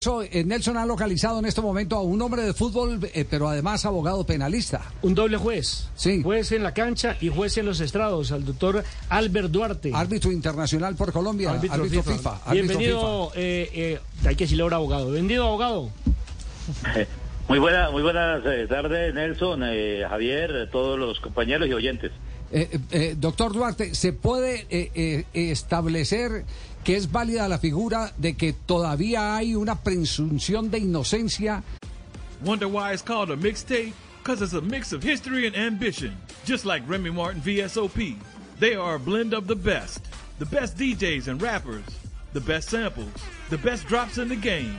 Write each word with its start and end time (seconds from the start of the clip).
Eh, 0.00 0.44
Nelson 0.44 0.76
ha 0.76 0.86
localizado 0.86 1.40
en 1.40 1.46
este 1.46 1.60
momento 1.60 1.96
a 1.96 2.02
un 2.02 2.22
hombre 2.22 2.42
de 2.42 2.54
fútbol, 2.54 3.00
eh, 3.12 3.24
pero 3.28 3.48
además 3.48 3.84
abogado 3.84 4.24
penalista. 4.24 4.92
Un 5.02 5.12
doble 5.12 5.38
juez. 5.38 5.88
Sí. 5.96 6.22
Juez 6.22 6.52
en 6.52 6.62
la 6.62 6.72
cancha 6.72 7.16
y 7.20 7.30
juez 7.30 7.58
en 7.58 7.66
los 7.66 7.80
estrados, 7.80 8.30
al 8.30 8.44
doctor 8.44 8.84
Albert 9.08 9.50
Duarte. 9.50 9.90
Árbitro 9.92 10.30
internacional 10.30 10.94
por 10.94 11.12
Colombia. 11.12 11.50
Árbitro, 11.50 12.04
FIFA. 12.04 12.52
Bienvenido, 12.52 13.32
Eh, 13.34 13.98
hay 14.24 14.36
que 14.36 14.44
decirle 14.44 14.62
ahora 14.62 14.76
abogado. 14.76 15.10
Bienvenido, 15.10 15.48
abogado. 15.48 15.90
Muy, 17.48 17.58
buena, 17.58 17.90
muy 17.90 18.02
buenas 18.02 18.44
tardes, 18.68 19.12
Nelson, 19.14 19.62
Javier, 20.08 20.68
todos 20.70 20.96
los 20.96 21.18
compañeros 21.18 21.66
y 21.68 21.72
oyentes. 21.72 22.12
doctor 23.16 23.52
Duarte, 23.52 23.96
¿se 23.96 24.12
puede 24.12 25.26
establecer 25.32 26.44
que 26.88 26.96
es 26.96 27.12
válida 27.12 27.46
la 27.48 27.58
figura 27.58 28.14
de 28.16 28.32
que 28.32 28.54
todavía 28.54 29.36
hay 29.36 29.54
una 29.54 29.74
presunción 29.74 30.70
de 30.70 30.78
inocencia. 30.78 31.62
Wonder 32.42 32.66
why 32.66 32.94
it's 32.94 33.02
called 33.02 33.30
a 33.30 33.36
mixtape? 33.36 33.92
Because 34.22 34.40
it's 34.40 34.54
a 34.54 34.62
mix 34.62 34.94
of 34.94 35.02
history 35.02 35.46
and 35.46 35.54
ambition, 35.54 36.16
just 36.46 36.64
like 36.64 36.82
Remy 36.88 37.10
Martin 37.10 37.42
VSOP. 37.42 38.16
They 38.58 38.74
are 38.74 38.94
a 38.94 38.98
blend 38.98 39.34
of 39.34 39.46
the 39.46 39.54
best. 39.54 40.00
The 40.38 40.46
best 40.46 40.78
DJs 40.78 41.28
and 41.28 41.42
rappers, 41.42 41.84
the 42.32 42.40
best 42.40 42.70
samples, 42.70 43.12
the 43.50 43.58
best 43.58 43.86
drops 43.86 44.16
in 44.16 44.30
the 44.30 44.36
game. 44.36 44.74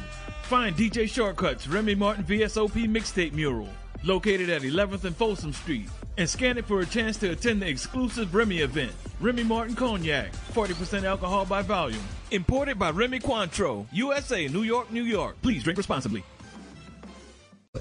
Find 0.45 0.75
DJ 0.75 1.07
Shortcuts 1.07 1.67
Remy 1.67 1.93
Martin 1.93 2.23
VSOP 2.23 2.89
mixtape 2.89 3.33
mural, 3.33 3.69
located 4.03 4.49
at 4.49 4.61
11th 4.61 5.03
and 5.05 5.15
Folsom 5.15 5.53
Street 5.53 5.87
and 6.17 6.29
scan 6.29 6.57
it 6.57 6.65
for 6.65 6.81
a 6.81 6.85
chance 6.85 7.17
to 7.17 7.31
attend 7.31 7.61
the 7.61 7.67
exclusive 7.67 8.33
Remy 8.33 8.59
event. 8.59 8.91
Remy 9.19 9.43
Martin 9.43 9.75
Cognac, 9.75 10.31
40% 10.53 11.03
alcohol 11.03 11.45
by 11.45 11.61
volume. 11.61 12.03
Imported 12.31 12.77
by 12.77 12.91
Remy 12.91 13.19
Cointreau, 13.19 13.85
USA, 13.91 14.47
New 14.47 14.63
York, 14.63 14.91
New 14.91 15.03
York. 15.03 15.35
Please 15.41 15.63
drink 15.63 15.77
responsibly. 15.77 16.23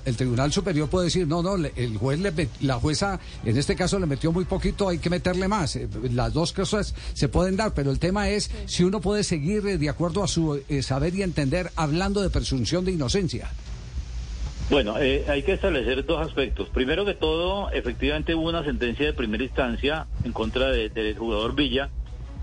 El 0.04 0.16
Tribunal 0.16 0.52
Superior 0.52 0.90
puede 0.90 1.06
decir, 1.06 1.26
no, 1.26 1.42
no, 1.42 1.54
el 1.54 1.96
juez, 1.96 2.20
le, 2.20 2.48
la 2.60 2.74
jueza, 2.74 3.18
en 3.42 3.56
este 3.56 3.74
caso 3.74 3.98
le 3.98 4.04
metió 4.04 4.32
muy 4.32 4.44
poquito, 4.44 4.86
hay 4.86 4.98
que 4.98 5.08
meterle 5.08 5.48
más. 5.48 5.76
Eh, 5.76 5.88
las 6.12 6.34
dos 6.34 6.52
cosas 6.52 6.94
se 7.14 7.28
pueden 7.28 7.56
dar, 7.56 7.72
pero 7.72 7.90
el 7.90 7.98
tema 7.98 8.28
es 8.28 8.50
si 8.66 8.84
uno 8.84 9.00
puede 9.00 9.24
seguir 9.24 9.66
eh, 9.66 9.78
de 9.78 9.88
acuerdo 9.88 10.22
a 10.22 10.28
su 10.28 10.60
eh, 10.68 10.82
saber 10.82 11.14
y 11.14 11.22
entender 11.22 11.72
hablando 11.74 12.20
de 12.20 12.28
presunción 12.28 12.84
de 12.84 12.92
inocencia. 12.92 13.50
Bueno, 14.70 14.98
eh, 14.98 15.24
hay 15.28 15.42
que 15.42 15.54
establecer 15.54 16.04
dos 16.04 16.20
aspectos. 16.20 16.68
Primero 16.68 17.06
que 17.06 17.14
todo, 17.14 17.70
efectivamente 17.70 18.34
hubo 18.34 18.50
una 18.50 18.62
sentencia 18.64 19.06
de 19.06 19.14
primera 19.14 19.42
instancia 19.42 20.06
en 20.24 20.32
contra 20.32 20.68
del 20.68 21.16
jugador 21.16 21.54
Villa 21.54 21.88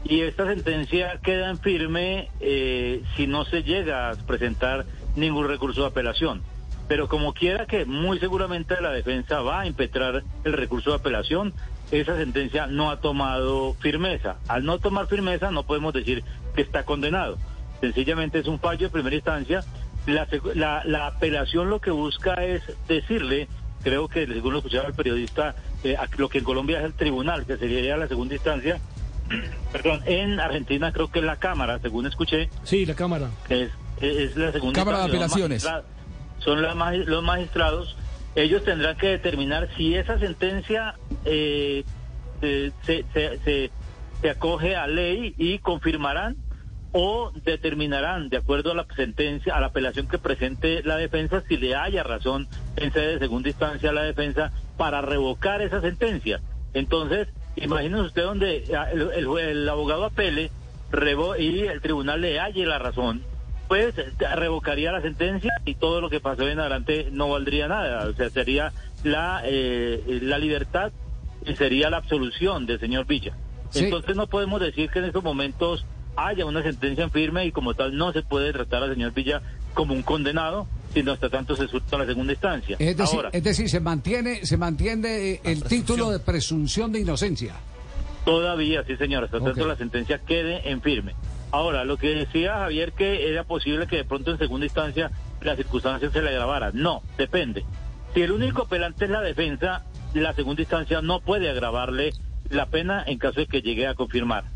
y 0.03 0.21
esta 0.21 0.47
sentencia 0.47 1.19
queda 1.23 1.51
en 1.51 1.59
firme 1.59 2.29
eh, 2.39 3.03
si 3.15 3.27
no 3.27 3.45
se 3.45 3.61
llega 3.61 4.09
a 4.09 4.15
presentar 4.15 4.85
ningún 5.15 5.47
recurso 5.47 5.81
de 5.81 5.87
apelación. 5.87 6.41
Pero 6.87 7.07
como 7.07 7.33
quiera 7.33 7.67
que 7.67 7.85
muy 7.85 8.17
seguramente 8.19 8.81
la 8.81 8.91
defensa 8.91 9.41
va 9.41 9.61
a 9.61 9.67
impetrar 9.67 10.23
el 10.43 10.53
recurso 10.53 10.91
de 10.91 10.97
apelación, 10.97 11.53
esa 11.91 12.17
sentencia 12.17 12.65
no 12.65 12.89
ha 12.89 13.01
tomado 13.01 13.75
firmeza. 13.75 14.37
Al 14.47 14.65
no 14.65 14.79
tomar 14.79 15.05
firmeza 15.07 15.51
no 15.51 15.63
podemos 15.63 15.93
decir 15.93 16.23
que 16.55 16.63
está 16.63 16.85
condenado. 16.85 17.37
Sencillamente 17.81 18.39
es 18.39 18.47
un 18.47 18.59
fallo 18.59 18.87
de 18.87 18.91
primera 18.91 19.15
instancia 19.15 19.63
la, 20.05 20.83
la, 20.85 21.07
apelación 21.07 21.69
lo 21.69 21.79
que 21.79 21.91
busca 21.91 22.33
es 22.45 22.61
decirle, 22.87 23.47
creo 23.83 24.07
que 24.07 24.27
según 24.27 24.53
lo 24.53 24.59
escuchaba 24.59 24.87
el 24.87 24.93
periodista, 24.93 25.55
eh, 25.83 25.95
lo 26.17 26.29
que 26.29 26.39
en 26.39 26.43
Colombia 26.43 26.79
es 26.79 26.85
el 26.85 26.93
tribunal, 26.93 27.45
que 27.45 27.57
sería 27.57 27.97
la 27.97 28.07
segunda 28.07 28.35
instancia, 28.35 28.79
perdón, 29.71 30.01
en 30.05 30.39
Argentina 30.39 30.91
creo 30.91 31.09
que 31.09 31.19
es 31.19 31.25
la 31.25 31.37
Cámara, 31.37 31.79
según 31.79 32.05
escuché. 32.05 32.49
Sí, 32.63 32.85
la 32.85 32.95
Cámara. 32.95 33.29
Es, 33.49 33.71
es 34.01 34.35
la 34.35 34.51
segunda 34.51 34.79
Cámara 34.79 34.99
de 34.99 35.05
Apelaciones. 35.05 35.67
Son 36.39 36.61
los 36.61 37.23
magistrados. 37.23 37.97
Ellos 38.35 38.63
tendrán 38.63 38.97
que 38.97 39.07
determinar 39.07 39.69
si 39.77 39.95
esa 39.95 40.19
sentencia 40.19 40.95
eh, 41.23 41.83
se, 42.41 42.73
se, 42.85 43.05
se, 43.13 43.71
se 44.21 44.29
acoge 44.29 44.75
a 44.75 44.87
ley 44.87 45.33
y 45.37 45.59
confirmarán 45.59 46.35
o 46.97 47.29
determinarán, 47.43 48.29
de 48.29 48.37
acuerdo 48.37 48.71
a 48.71 48.73
la 48.73 48.85
sentencia, 48.95 49.53
a 49.53 49.59
la 49.59 49.67
apelación 49.67 50.07
que 50.07 50.17
presente 50.17 50.81
la 50.83 50.95
defensa, 50.95 51.43
si 51.45 51.57
le 51.57 51.75
haya 51.75 52.03
razón 52.03 52.47
en 52.77 52.93
sede 52.93 53.15
de 53.15 53.19
segunda 53.19 53.49
instancia 53.49 53.89
a 53.89 53.93
la 53.93 54.03
defensa 54.03 54.53
para 54.77 55.01
revocar 55.01 55.61
esa 55.61 55.81
sentencia. 55.81 56.39
Entonces, 56.73 57.27
imagínese 57.57 58.01
usted 58.01 58.23
donde 58.23 58.63
ah, 58.77 58.89
el, 58.91 59.67
abogado 59.67 60.05
apele 60.05 60.51
y 61.37 61.59
el 61.63 61.81
tribunal 61.81 62.21
le 62.21 62.39
halle 62.39 62.65
la 62.65 62.79
razón, 62.79 63.23
pues 63.67 63.93
revocaría 64.33 64.93
la 64.93 65.01
sentencia 65.01 65.51
y 65.65 65.75
todo 65.75 65.99
lo 65.99 66.09
que 66.09 66.21
pasó 66.21 66.47
en 66.47 66.61
adelante 66.61 67.09
no 67.11 67.27
valdría 67.27 67.67
nada. 67.67 68.07
O 68.07 68.13
sea, 68.13 68.29
sería 68.29 68.71
la, 69.03 69.41
eh, 69.43 70.01
la 70.21 70.37
libertad 70.37 70.93
y 71.45 71.57
sería 71.57 71.89
la 71.89 71.97
absolución 71.97 72.65
del 72.65 72.79
señor 72.79 73.05
Villa. 73.05 73.35
Entonces 73.73 74.15
no 74.15 74.27
podemos 74.27 74.61
decir 74.61 74.89
que 74.89 74.99
en 74.99 75.05
estos 75.05 75.25
momentos 75.25 75.85
haya 76.15 76.45
una 76.45 76.63
sentencia 76.63 77.03
en 77.03 77.11
firme 77.11 77.45
y 77.45 77.51
como 77.51 77.73
tal 77.73 77.95
no 77.95 78.11
se 78.13 78.21
puede 78.21 78.51
tratar 78.53 78.83
al 78.83 78.93
señor 78.93 79.13
Villa 79.13 79.41
como 79.73 79.93
un 79.93 80.01
condenado, 80.01 80.67
sino 80.93 81.11
hasta 81.11 81.29
tanto 81.29 81.55
se 81.55 81.67
suelta 81.67 81.97
la 81.97 82.05
segunda 82.05 82.33
instancia. 82.33 82.77
Es 82.79 82.97
decir, 82.97 83.19
es 83.31 83.43
decir 83.43 83.69
se 83.69 83.79
mantiene, 83.79 84.45
se 84.45 84.57
mantiene 84.57 85.31
eh, 85.31 85.41
el 85.43 85.63
título 85.63 86.09
de 86.09 86.19
presunción 86.19 86.91
de 86.91 86.99
inocencia. 86.99 87.53
Todavía, 88.23 88.83
sí 88.85 88.95
señor, 88.95 89.25
hasta 89.25 89.39
tanto 89.39 89.67
la 89.67 89.75
sentencia 89.75 90.19
quede 90.19 90.69
en 90.69 90.81
firme. 90.81 91.13
Ahora, 91.51 91.85
lo 91.85 91.97
que 91.97 92.09
decía 92.09 92.55
Javier 92.55 92.93
que 92.93 93.29
era 93.29 93.43
posible 93.43 93.87
que 93.87 93.97
de 93.97 94.05
pronto 94.05 94.31
en 94.31 94.37
segunda 94.37 94.65
instancia 94.65 95.11
las 95.41 95.57
circunstancias 95.57 96.11
se 96.11 96.21
le 96.21 96.29
agravaran. 96.29 96.71
No, 96.73 97.03
depende. 97.17 97.63
Si 98.13 98.21
el 98.21 98.31
único 98.31 98.63
apelante 98.63 99.05
es 99.05 99.11
la 99.11 99.21
defensa, 99.21 99.83
la 100.13 100.33
segunda 100.33 100.61
instancia 100.61 101.01
no 101.01 101.19
puede 101.19 101.49
agravarle 101.49 102.13
la 102.49 102.65
pena 102.67 103.03
en 103.05 103.17
caso 103.17 103.41
de 103.41 103.47
que 103.47 103.61
llegue 103.61 103.87
a 103.87 103.93
confirmar. 103.93 104.54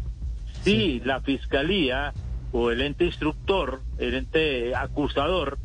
Si 0.63 0.99
la 1.01 1.21
fiscalía 1.21 2.13
o 2.51 2.71
el 2.71 2.81
ente 2.81 3.05
instructor, 3.05 3.81
el 3.97 4.15
ente 4.15 4.75
acusador, 4.75 5.57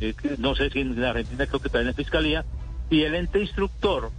eh, 0.00 0.14
no 0.38 0.54
sé 0.54 0.70
si 0.70 0.80
en 0.80 1.02
Argentina 1.02 1.46
creo 1.46 1.60
que 1.60 1.68
también 1.68 1.90
es 1.90 1.96
fiscalía, 1.96 2.44
si 2.90 3.02
el 3.04 3.14
ente 3.14 3.40
instructor 3.40 4.10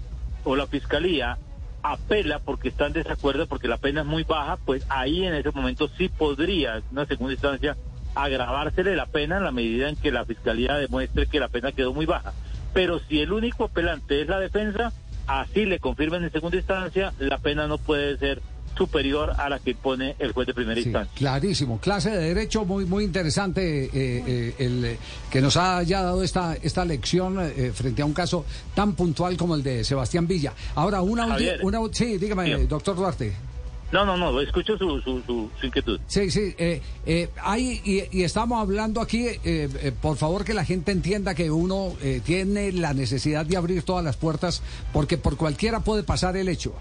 o 0.44 0.56
la 0.56 0.68
fiscalía 0.68 1.38
apela 1.84 2.40
porque 2.40 2.70
está 2.70 2.88
en 2.88 2.94
desacuerdo, 2.94 3.48
porque 3.48 3.68
la 3.68 3.78
pena 3.78 4.02
es 4.02 4.08
muy 4.08 4.24
baja, 4.24 4.58
pues 4.66 4.86
ahí 4.90 5.26
en 5.26 5.34
ese 5.34 5.52
momento 5.52 5.90
sí 5.98 6.10
podría, 6.10 6.78
en 6.78 6.84
una 6.92 7.06
segunda 7.06 7.34
instancia, 7.34 7.78
agravársele 8.16 8.96
la 8.96 9.06
pena 9.06 9.38
en 9.38 9.44
la 9.44 9.52
medida 9.52 9.90
en 9.90 9.96
que 9.96 10.12
la 10.12 10.26
fiscalía 10.26 10.76
demuestre 10.76 11.28
que 11.28 11.40
la 11.40 11.50
pena 11.50 11.72
quedó 11.72 11.94
muy 11.94 12.06
baja. 12.06 12.34
Pero 12.74 13.00
si 13.00 13.20
el 13.22 13.34
único 13.34 13.66
apelante 13.66 14.22
es 14.22 14.28
la 14.28 14.40
defensa, 14.40 14.94
así 15.28 15.66
le 15.66 15.80
confirmen 15.80 16.24
en 16.24 16.32
segunda 16.32 16.58
instancia, 16.58 17.14
la 17.20 17.38
pena 17.38 17.68
no 17.68 17.78
puede 17.78 18.18
ser 18.18 18.42
superior 18.78 19.34
a 19.38 19.50
la 19.50 19.60
que 19.60 19.76
pone 19.76 20.16
el 20.20 20.32
juez 20.32 20.48
de 20.48 20.54
primera 20.54 20.80
instancia. 20.80 21.14
Clarísimo, 21.16 21.80
clase 21.80 22.12
de 22.12 22.34
derecho 22.34 22.66
muy 22.66 22.86
muy 22.86 23.04
interesante 23.04 23.86
eh, 23.86 23.92
eh, 23.94 24.56
el 24.60 24.86
eh, 24.86 24.98
que 25.30 25.42
nos 25.42 25.58
haya 25.58 26.02
dado 26.02 26.24
esta 26.24 26.56
esta 26.62 26.86
lección 26.86 27.40
frente 27.74 28.02
a 28.02 28.06
un 28.06 28.14
caso 28.14 28.46
tan 28.76 28.94
puntual 28.94 29.38
como 29.38 29.56
el 29.56 29.64
de 29.64 29.84
Sebastián 29.84 30.28
Villa. 30.28 30.54
Ahora 30.76 31.02
una, 31.02 31.38
una 31.62 31.80
sí, 31.92 32.18
dígame, 32.18 32.66
doctor 32.66 32.96
Duarte. 32.96 33.53
No, 33.94 34.04
no, 34.04 34.18
no, 34.18 34.42
escucho 34.42 34.76
su, 34.76 35.00
su, 35.02 35.22
su, 35.22 35.50
inquietud. 35.62 36.00
Sí, 36.08 36.32
sí, 36.32 36.56
eh, 36.58 36.82
eh, 37.06 37.30
hay, 37.44 37.80
y, 38.12 38.24
estamos 38.24 38.60
hablando 38.60 39.00
aquí, 39.00 39.28
eh, 39.44 39.94
por 40.02 40.18
favor 40.18 40.44
que 40.44 40.56
la 40.56 40.66
gente 40.66 40.92
entienda 40.92 41.36
que 41.36 41.52
uno 41.52 41.94
tiene 42.26 42.72
la 42.72 42.96
necesidad 42.96 43.46
de 43.46 43.56
abrir 43.56 43.84
todas 43.84 44.04
las 44.04 44.18
puertas 44.18 44.64
porque 44.92 45.20
por 45.20 45.38
cualquiera 45.38 45.82
puede 45.82 46.02
pasar 46.02 46.36
el 46.38 46.50
hecho. 46.50 46.74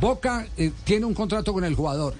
Boca 0.00 0.46
tiene 0.84 1.04
un 1.04 1.12
contrato 1.12 1.52
con 1.52 1.64
el 1.64 1.74
jugador. 1.74 2.14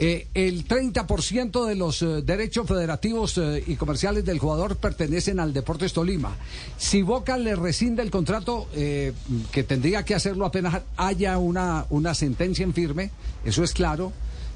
Eh, 0.00 0.28
el 0.34 0.66
30% 0.66 1.66
de 1.66 1.74
los 1.74 2.02
eh, 2.02 2.22
derechos 2.22 2.68
federativos 2.68 3.36
eh, 3.36 3.64
y 3.66 3.74
comerciales 3.74 4.24
del 4.24 4.38
jugador 4.38 4.76
pertenecen 4.76 5.40
al 5.40 5.52
Deportes 5.52 5.92
Tolima. 5.92 6.36
Si 6.76 7.02
Boca 7.02 7.36
le 7.36 7.56
rescinde 7.56 8.02
el 8.02 8.10
contrato, 8.10 8.68
que 8.72 9.62
tendría 9.66 10.04
que 10.04 10.14
hacerlo 10.14 10.46
apenas 10.46 10.82
haya 10.96 11.38
una, 11.38 11.86
una 11.90 12.14
sentencia 12.14 12.62
en 12.62 12.74
firme, 12.74 13.10
eso 13.44 13.64
es 13.64 13.72
claro. 13.72 14.12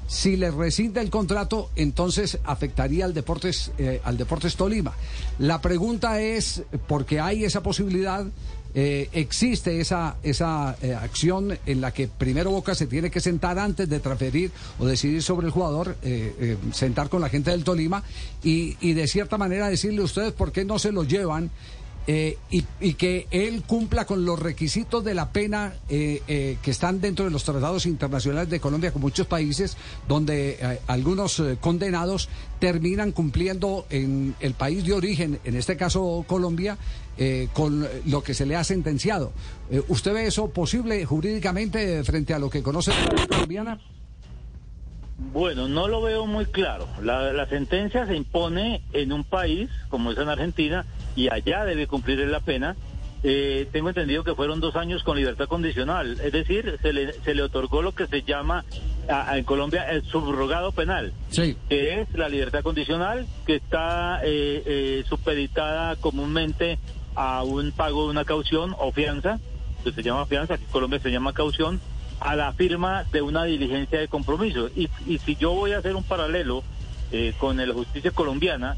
Si 0.07 0.37
le 0.37 0.51
rescinde 0.51 1.01
el 1.01 1.09
contrato, 1.09 1.71
entonces 1.75 2.37
afectaría 2.43 3.05
al 3.05 3.13
Deportes, 3.13 3.71
al 4.03 4.17
Deportes 4.17 4.55
Tolima. 4.55 4.93
La 5.39 5.61
pregunta 5.61 6.21
es, 6.21 6.63
porque 6.87 7.19
hay 7.19 7.45
esa 7.45 7.63
posibilidad, 7.63 8.25
eh, 8.75 9.09
existe 9.13 9.79
esa, 9.79 10.15
esa 10.23 10.75
eh, 10.81 10.93
acción 10.93 11.57
en 11.65 11.81
la 11.81 11.91
que 11.91 12.07
primero 12.07 12.51
Boca 12.51 12.73
se 12.73 12.87
tiene 12.87 13.11
que 13.11 13.19
sentar 13.19 13.59
antes 13.59 13.87
de 13.87 13.99
transferir 13.99 14.51
o 14.79 14.85
decidir 14.85 15.21
sobre 15.21 15.45
el 15.45 15.51
jugador, 15.51 15.95
eh, 16.01 16.57
sentar 16.71 17.09
con 17.09 17.21
la 17.21 17.29
gente 17.29 17.51
del 17.51 17.63
Tolima 17.63 18.03
y, 18.43 18.75
y, 18.81 18.93
de 18.93 19.07
cierta 19.07 19.37
manera 19.37 19.69
decirle 19.69 20.01
a 20.01 20.05
ustedes 20.05 20.33
por 20.33 20.51
qué 20.51 20.65
no 20.65 20.79
se 20.79 20.91
lo 20.91 21.03
llevan 21.03 21.51
eh, 22.05 22.37
y, 22.49 22.93
que 22.95 23.27
él 23.31 23.63
cumpla 23.63 24.05
con 24.05 24.25
los 24.25 24.37
requisitos 24.37 25.05
de 25.05 25.13
la 25.13 25.31
pena 25.31 25.73
eh, 25.87 26.21
eh, 26.27 26.57
que 26.61 26.71
están 26.71 26.99
dentro 26.99 27.23
de 27.23 27.31
los 27.31 27.45
tratados 27.45 27.85
internacionales 27.85 28.49
de 28.49 28.59
Colombia 28.59 28.91
con 28.91 29.01
muchos 29.01 29.25
países 29.25 29.77
donde 30.07 30.79
algunos 30.87 31.41
condenados 31.61 32.27
terminan 32.59 33.13
cumpliendo 33.13 33.85
en 33.89 34.35
el 34.41 34.53
país 34.53 34.83
de 34.85 34.93
origen, 34.93 35.39
en 35.45 35.55
este 35.55 35.77
caso 35.77 36.25
Colombia, 36.27 36.77
con 37.53 37.87
lo 38.05 38.23
que 38.23 38.33
se 38.33 38.45
le 38.45 38.55
ha 38.55 38.63
sentenciado. 38.63 39.31
¿Usted 39.87 40.13
ve 40.13 40.27
eso 40.27 40.49
posible 40.49 41.05
jurídicamente 41.05 42.03
frente 42.03 42.33
a 42.33 42.39
lo 42.39 42.49
que 42.49 42.61
conoce 42.63 42.91
la 42.91 43.27
colombiana? 43.27 43.79
Bueno, 45.31 45.67
no 45.67 45.87
lo 45.87 46.01
veo 46.01 46.25
muy 46.25 46.45
claro. 46.45 46.87
La, 47.01 47.47
sentencia 47.47 48.05
se 48.05 48.15
impone 48.15 48.83
en 48.93 49.13
un 49.13 49.23
país, 49.23 49.69
como 49.89 50.11
es 50.11 50.17
en 50.17 50.29
Argentina, 50.29 50.85
y 51.15 51.29
allá 51.29 51.65
debe 51.65 51.87
cumplir 51.87 52.19
la 52.19 52.39
pena. 52.39 52.75
Eh, 53.25 53.69
tengo 53.71 53.87
entendido 53.87 54.23
que 54.23 54.35
fueron 54.35 54.59
dos 54.59 54.75
años 54.75 55.01
con 55.03 55.15
libertad 55.15 55.47
condicional, 55.47 56.19
es 56.21 56.33
decir, 56.33 56.77
se 56.81 56.91
le, 56.91 57.13
se 57.13 57.33
le 57.33 57.43
otorgó 57.43 57.81
lo 57.81 57.93
que 57.93 58.05
se 58.07 58.23
llama 58.23 58.65
en 59.07 59.43
Colombia 59.43 59.89
el 59.89 60.03
subrogado 60.03 60.71
penal, 60.71 61.13
sí. 61.29 61.57
que 61.69 62.01
es 62.01 62.13
la 62.13 62.29
libertad 62.29 62.63
condicional 62.63 63.25
que 63.45 63.55
está 63.55 64.21
eh, 64.23 64.63
eh, 64.65 65.03
supeditada 65.07 65.95
comúnmente 65.95 66.79
a 67.15 67.43
un 67.43 67.71
pago 67.71 68.05
de 68.05 68.11
una 68.11 68.25
caución 68.25 68.75
o 68.77 68.91
fianza, 68.91 69.39
que 69.83 69.91
se 69.91 70.03
llama 70.03 70.25
fianza, 70.25 70.57
que 70.57 70.63
en 70.63 70.71
Colombia 70.71 70.99
se 70.99 71.11
llama 71.11 71.33
caución, 71.33 71.79
a 72.19 72.35
la 72.35 72.53
firma 72.53 73.03
de 73.11 73.21
una 73.21 73.43
diligencia 73.43 73.99
de 73.99 74.07
compromiso. 74.07 74.69
Y, 74.75 74.89
y 75.05 75.17
si 75.19 75.35
yo 75.35 75.51
voy 75.51 75.73
a 75.73 75.79
hacer 75.79 75.95
un 75.95 76.03
paralelo 76.03 76.63
eh, 77.11 77.33
con 77.37 77.57
la 77.57 77.73
justicia 77.73 78.11
colombiana, 78.11 78.77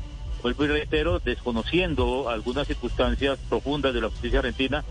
vuelvo 0.53 0.65
y 0.65 0.67
reitero, 0.67 1.17
desconociendo 1.17 2.29
algunas 2.29 2.67
circunstancias 2.67 3.39
profundas 3.49 3.95
de 3.95 4.01
la 4.01 4.09
justicia 4.09 4.39
argentina, 4.39 4.83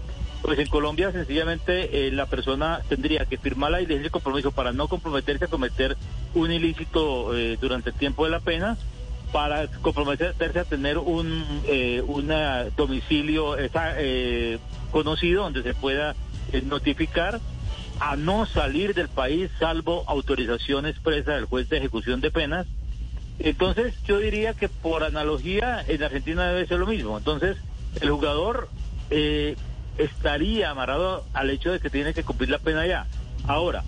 pues 0.43 0.59
en 0.59 0.67
Colombia 0.67 1.13
sencillamente 1.13 2.09
eh, 2.09 2.11
la 2.11 2.27
persona 2.27 2.81
tendría 2.89 3.25
que 3.27 3.39
firmar 3.39 3.71
la 3.71 3.79
diligencia 3.79 4.09
de 4.09 4.11
compromiso 4.11 4.51
para 4.51 4.73
no 4.73 4.89
comprometerse 4.89 5.45
a 5.45 5.49
cometer 5.49 5.97
un 6.35 6.51
ilícito 6.51 7.37
eh, 7.37 7.57
durante 7.61 7.91
el 7.91 7.97
tiempo 7.97 8.25
de 8.25 8.33
la 8.33 8.41
pena, 8.41 8.77
para 9.33 9.69
comprometerse 9.69 10.59
a 10.59 10.65
tener 10.65 10.99
un 10.99 11.45
una 12.09 12.65
domicilio 12.77 13.57
conocido 14.91 15.43
donde 15.45 15.63
se 15.63 15.75
pueda 15.75 16.15
notificar 16.65 17.41
a 18.01 18.17
no 18.17 18.47
salir 18.47 18.95
del 18.95 19.09
país 19.09 19.51
salvo 19.59 20.05
autorización 20.07 20.87
expresa 20.87 21.33
del 21.33 21.47
juez 21.47 21.69
de 21.69 21.79
ejecución 21.79 22.21
de 22.21 22.31
penas. 22.31 22.67
Entonces 23.39 23.95
yo 24.05 24.19
diría 24.19 24.55
que 24.55 24.69
por 24.69 25.03
analogía 25.03 25.85
en 25.87 26.03
Argentina 26.03 26.49
debe 26.49 26.67
ser 26.67 26.79
lo 26.79 26.87
mismo. 26.87 27.19
Entonces 27.19 27.57
el 28.01 28.11
jugador 28.11 28.69
eh, 29.11 29.57
estaría 29.99 30.71
amarrado 30.71 31.25
al 31.33 31.51
hecho 31.51 31.73
de 31.73 31.81
que 31.81 31.91
tiene 31.91 32.15
que 32.15 32.25
cumplir 32.25 32.51
la 32.51 32.59
pena 32.59 32.87
ya. 32.87 33.07
Ahora, 33.47 33.85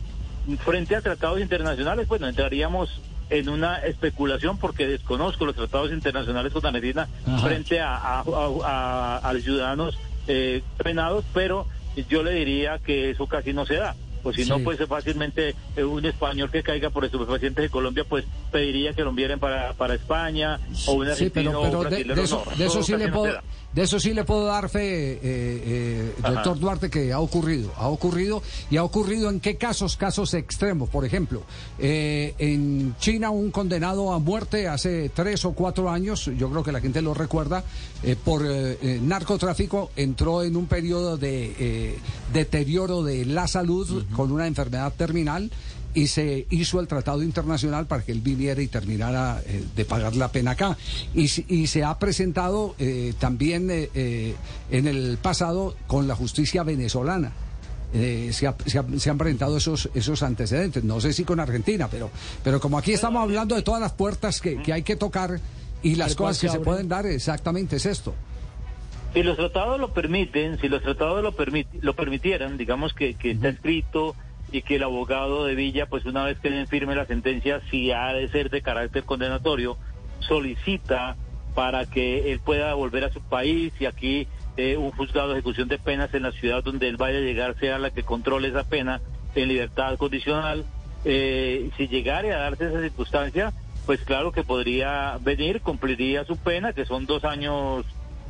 frente 0.65 0.97
a 0.97 1.01
tratados 1.01 1.41
internacionales, 1.41 2.09
bueno, 2.09 2.29
entraríamos 2.29 3.01
en 3.31 3.49
una 3.49 3.79
especulación 3.79 4.59
porque 4.59 4.87
desconozco 4.87 5.47
los 5.47 5.57
tratados 5.57 5.91
internacionales 5.91 6.53
con 6.53 6.65
Argentina 6.65 7.09
frente 7.43 7.81
a, 7.81 8.21
a, 8.21 9.33
los 9.33 9.43
ciudadanos 9.43 9.99
eh, 10.29 10.63
penados, 10.83 11.25
pero 11.35 11.67
yo 12.09 12.23
le 12.23 12.33
diría 12.33 12.79
que 12.79 13.11
eso 13.11 13.27
casi 13.27 13.53
no 13.53 13.67
se 13.67 13.75
da. 13.77 13.97
Pues 14.27 14.39
si 14.39 14.45
no, 14.45 14.59
pues 14.59 14.77
fácilmente 14.89 15.55
eh, 15.77 15.85
un 15.85 16.05
español 16.05 16.51
que 16.51 16.61
caiga 16.61 16.91
por 16.91 17.05
estupefacientes 17.05 17.63
de 17.63 17.71
Colombia, 17.71 18.03
pues 18.09 18.25
pediría 18.51 18.93
que 18.93 19.05
lo 19.05 19.11
enviaran 19.11 19.39
para, 19.39 19.73
para 19.75 19.95
España 19.95 20.59
o 20.87 20.95
un 20.95 21.09
argentino 21.09 21.63
sí, 21.63 21.69
pero, 21.71 21.85
de, 21.85 22.23
eso, 22.25 22.43
de 22.59 22.67
eso 22.67 22.83
sí 22.83 22.97
le 22.97 23.07
puedo, 23.07 23.39
de 23.77 23.83
eso 23.83 24.01
sí 24.01 24.15
le 24.15 24.25
puedo 24.25 24.47
dar 24.47 24.71
fe, 24.71 24.81
eh, 24.81 25.21
eh, 25.23 26.15
doctor 26.23 26.59
Duarte, 26.59 26.89
que 26.89 27.13
ha 27.13 27.21
ocurrido. 27.21 27.71
Ha 27.77 27.89
ocurrido 27.89 28.43
y 28.71 28.79
ha 28.79 28.83
ocurrido 28.83 29.29
en 29.29 29.39
qué 29.39 29.57
casos, 29.59 29.99
casos 29.99 30.33
extremos. 30.33 30.89
Por 30.89 31.05
ejemplo, 31.05 31.43
eh, 31.79 32.35
en 32.39 32.97
China 32.99 33.29
un 33.29 33.51
condenado 33.51 34.15
a 34.15 34.19
muerte 34.19 34.67
hace 34.67 35.11
tres 35.11 35.45
o 35.45 35.53
cuatro 35.53 35.91
años, 35.91 36.31
yo 36.39 36.49
creo 36.49 36.65
que 36.65 36.73
la 36.73 36.81
gente 36.81 37.03
lo 37.03 37.13
recuerda, 37.13 37.65
por 38.25 38.43
narcotráfico 39.03 39.91
entró 39.95 40.43
en 40.43 40.57
un 40.57 40.67
periodo 40.67 41.19
de 41.19 41.99
deterioro 42.33 43.03
de 43.03 43.27
la 43.27 43.47
salud 43.47 44.07
con 44.15 44.33
una 44.33 44.47
enfermedad 44.47 44.95
terminal 44.97 45.51
y 45.97 46.09
se 46.09 46.47
hizo 46.51 46.79
el 46.79 46.87
tratado 46.87 47.23
internacional 47.23 47.87
para 47.87 48.03
que 48.05 48.13
él 48.13 48.21
viniera 48.21 48.61
y 48.61 48.69
terminara 48.69 49.41
eh, 49.47 49.65
de 49.75 49.85
pagar 49.87 50.15
la 50.15 50.31
pena 50.31 50.51
acá. 50.51 50.77
Y, 51.15 51.27
se 51.27 51.85
ha 51.85 51.99
presentado 51.99 52.75
eh, 52.79 53.15
también 53.19 53.69
eh, 53.71 54.35
en 54.71 54.87
el 54.87 55.17
pasado 55.17 55.75
con 55.87 56.07
la 56.07 56.15
justicia 56.15 56.63
venezolana. 56.65 57.33
Se, 57.95 58.47
han 59.09 59.17
presentado 59.17 59.57
esos, 59.57 59.89
esos 59.95 60.23
antecedentes. 60.23 60.85
No 60.85 61.01
sé 61.01 61.15
si 61.15 61.25
con 61.25 61.41
Argentina, 61.41 61.89
pero, 61.91 62.11
pero 62.45 62.61
como 62.61 62.77
aquí 62.77 62.93
estamos 62.93 63.23
hablando 63.23 63.55
de 63.55 63.63
todas 63.63 63.81
las 63.81 63.93
puertas 63.93 64.43
que, 64.43 64.61
hay 64.71 64.83
que 64.83 64.97
tocar 64.97 65.41
y 65.83 65.95
las 65.95 66.15
cosas 66.15 66.39
que 66.39 66.51
se 66.51 66.61
pueden 66.61 66.89
dar, 66.89 67.07
exactamente 67.07 67.77
es 67.77 67.87
esto. 67.87 68.15
Si 69.15 69.23
los 69.23 69.39
tratados 69.39 69.81
lo 69.81 69.95
permiten, 69.95 70.61
si 70.61 70.69
los 70.69 70.83
tratados 70.83 71.23
lo, 71.23 71.35
lo 71.81 71.97
permitieran, 71.97 72.59
digamos 72.59 72.93
que, 72.93 73.15
que 73.15 73.31
está 73.31 73.49
escrito 73.49 74.15
y 74.53 74.63
que 74.63 74.77
el 74.77 74.83
abogado 74.83 75.45
de 75.45 75.55
Villa, 75.55 75.87
pues 75.87 76.05
una 76.05 76.25
vez 76.25 76.39
que 76.39 76.51
le 76.51 76.67
firme 76.67 76.95
la 76.95 77.07
sentencia, 77.07 77.61
si 77.71 77.91
ha 77.91 78.13
de 78.13 78.29
ser 78.29 78.51
de 78.51 78.63
carácter 78.63 79.05
condenatorio, 79.05 79.77
solicita 80.21 81.17
para 81.55 81.87
que 81.87 82.33
él 82.33 82.41
pueda 82.41 82.75
volver 82.75 83.05
a 83.05 83.13
su 83.13 83.21
país 83.21 83.73
y 83.81 83.87
aquí 83.87 84.29
eh, 84.57 84.77
un 84.77 84.91
juzgado 84.93 85.29
de 85.29 85.35
ejecución 85.35 85.69
de 85.69 85.79
penas 85.79 86.13
en 86.15 86.23
la 86.23 86.33
ciudad 86.33 86.63
donde 86.63 86.89
él 86.89 86.97
vaya 86.97 87.19
a 87.19 87.23
llegar 87.23 87.59
sea 87.59 87.79
la 87.79 87.91
que 87.91 88.03
controle 88.03 88.49
esa 88.49 88.65
pena 88.65 89.01
en 89.35 89.49
libertad 89.49 89.97
condicional. 89.97 90.65
Eh, 91.05 91.71
si 91.77 91.89
llegare 91.89 92.33
a 92.33 92.39
darse 92.39 92.69
esa 92.69 92.81
circunstancia, 92.81 93.53
pues 93.85 94.01
claro 94.03 94.33
que 94.33 94.43
podría 94.43 95.19
venir, 95.21 95.61
cumpliría 95.61 96.25
su 96.25 96.37
pena, 96.37 96.73
que 96.73 96.85
son 96.85 97.07
dos 97.07 97.25
años, 97.25 97.85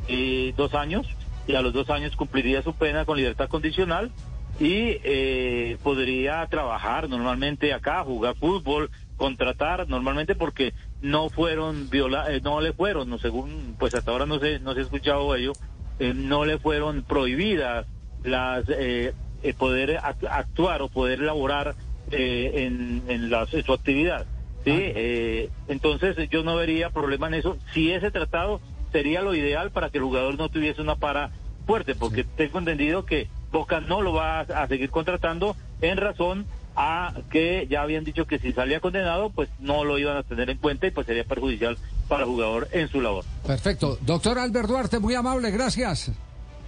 eh, 0.07 0.53
dos 0.55 0.73
años, 0.73 1.07
y 1.47 1.55
a 1.55 1.61
los 1.61 1.73
dos 1.73 1.89
años 1.89 2.15
cumpliría 2.15 2.61
su 2.61 2.73
pena 2.73 3.05
con 3.05 3.17
libertad 3.17 3.49
condicional 3.49 4.11
y 4.59 4.97
eh, 5.03 5.77
podría 5.83 6.45
trabajar 6.47 7.07
normalmente 7.09 7.73
acá, 7.73 8.03
jugar 8.03 8.35
fútbol, 8.35 8.89
contratar 9.15 9.87
normalmente 9.87 10.35
porque 10.35 10.73
no 11.01 11.29
fueron 11.29 11.89
viola 11.89 12.31
eh, 12.31 12.41
no 12.41 12.59
le 12.61 12.73
fueron, 12.73 13.09
no 13.09 13.19
según 13.19 13.75
pues 13.77 13.93
hasta 13.93 14.11
ahora 14.11 14.25
no 14.25 14.39
se 14.39 14.59
no 14.59 14.73
se 14.73 14.79
ha 14.79 14.83
escuchado 14.83 15.35
ello, 15.35 15.57
eh, 15.99 16.13
no 16.15 16.45
le 16.45 16.57
fueron 16.57 17.03
prohibidas 17.03 17.85
las 18.23 18.65
eh, 18.69 19.13
poder 19.57 19.99
actuar 20.29 20.81
o 20.81 20.89
poder 20.89 21.19
laborar 21.19 21.75
en, 22.09 23.03
en, 23.07 23.29
la, 23.29 23.45
su 23.45 23.73
actividad. 23.73 24.25
Sí, 24.65 24.71
ah. 24.71 25.53
entonces 25.67 26.17
yo 26.29 26.43
no 26.43 26.55
vería 26.57 26.89
problema 26.89 27.27
en 27.27 27.35
eso. 27.35 27.57
Si 27.73 27.91
ese 27.91 28.11
tratado 28.11 28.59
sería 28.91 29.21
lo 29.21 29.35
ideal 29.35 29.71
para 29.71 29.89
que 29.89 29.99
el 29.99 30.03
jugador 30.03 30.37
no 30.37 30.49
tuviese 30.49 30.81
una 30.81 30.95
para 30.95 31.31
fuerte, 31.65 31.95
porque 31.95 32.23
tengo 32.23 32.59
entendido 32.59 33.05
que 33.05 33.29
Boca 33.51 33.79
no 33.79 34.01
lo 34.01 34.13
va 34.13 34.41
a 34.41 34.67
seguir 34.67 34.89
contratando 34.89 35.55
en 35.81 35.97
razón 35.97 36.45
a 36.75 37.13
que 37.31 37.67
ya 37.69 37.81
habían 37.81 38.03
dicho 38.03 38.25
que 38.25 38.37
si 38.37 38.53
salía 38.53 38.79
condenado, 38.79 39.31
pues 39.31 39.49
no 39.59 39.83
lo 39.83 39.97
iban 39.97 40.15
a 40.15 40.23
tener 40.23 40.49
en 40.51 40.57
cuenta 40.59 40.85
y 40.85 40.91
pues 40.91 41.07
sería 41.07 41.23
perjudicial 41.23 41.77
para 42.07 42.23
el 42.23 42.29
jugador 42.29 42.67
en 42.71 42.87
su 42.87 43.01
labor. 43.01 43.25
Perfecto. 43.45 43.97
Doctor 44.01 44.37
Albert 44.37 44.67
Duarte, 44.67 44.99
muy 44.99 45.15
amable, 45.15 45.49
gracias. 45.49 46.11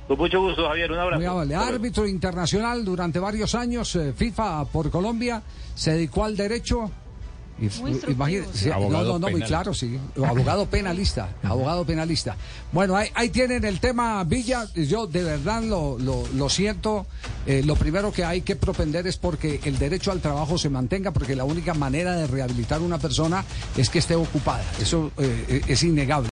Con 0.08 0.18
mucho 0.18 0.42
gusto, 0.42 0.68
Javier, 0.68 0.92
un 0.92 0.98
abrazo. 0.98 1.20
Muy 1.20 1.28
amable. 1.28 1.56
Árbitro 1.56 2.08
internacional 2.08 2.84
durante 2.84 3.20
varios 3.20 3.54
años, 3.54 3.96
eh, 3.96 4.12
FIFA 4.14 4.66
por 4.66 4.90
Colombia, 4.90 5.44
se 5.76 5.92
dedicó 5.92 6.26
al 6.26 6.36
derecho 6.36 6.90
no, 7.60 9.04
no, 9.04 9.20
no, 9.20 9.30
muy 9.30 9.42
claro, 9.42 9.74
sí. 9.74 10.00
Abogado 10.16 10.66
penalista, 10.66 11.30
abogado 11.44 11.86
penalista. 11.86 12.36
Bueno, 12.72 12.96
ahí, 12.96 13.10
ahí, 13.16 13.30
tienen 13.30 13.66
el 13.66 13.80
tema 13.80 14.24
Villa. 14.24 14.68
Yo 14.76 15.08
de 15.08 15.24
verdad 15.24 15.64
lo, 15.64 15.98
lo, 15.98 16.28
lo 16.36 16.50
siento. 16.50 17.08
Eh, 17.46 17.64
lo 17.64 17.76
primero 17.76 18.12
que 18.12 18.24
hay 18.24 18.42
que 18.42 18.56
propender 18.56 19.08
es 19.08 19.18
porque 19.18 19.60
el 19.64 19.80
derecho 19.80 20.12
al 20.12 20.20
trabajo 20.20 20.58
se 20.58 20.70
mantenga, 20.70 21.12
porque 21.12 21.36
la 21.36 21.46
única 21.46 21.74
manera 21.74 22.16
de 22.16 22.28
rehabilitar 22.28 22.80
a 22.80 22.84
una 22.84 22.98
persona 22.98 23.44
es 23.78 23.90
que 23.90 24.00
esté 24.00 24.16
ocupada. 24.16 24.64
Eso 24.82 25.12
eh, 25.18 25.62
es 25.68 25.84
innegable. 25.84 26.28